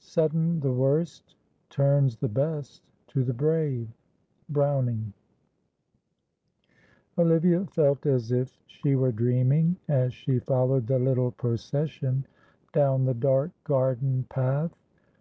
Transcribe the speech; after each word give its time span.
"Sudden 0.00 0.58
the 0.58 0.72
worst, 0.72 1.36
turns 1.70 2.16
the 2.16 2.26
best 2.28 2.82
to 3.06 3.22
the 3.22 3.32
brave," 3.32 3.86
Browning. 4.48 5.12
Olivia 7.16 7.66
felt 7.66 8.04
as 8.04 8.32
if 8.32 8.58
she 8.66 8.96
were 8.96 9.12
dreaming 9.12 9.76
as 9.86 10.12
she 10.12 10.40
followed 10.40 10.88
the 10.88 10.98
little 10.98 11.30
procession 11.30 12.26
down 12.72 13.04
the 13.04 13.14
dark 13.14 13.52
garden 13.62 14.26
path. 14.28 14.72